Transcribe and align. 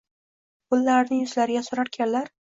Qo’llarini 0.71 1.19
yuzlariga 1.21 1.63
surarkanlar 1.69 2.35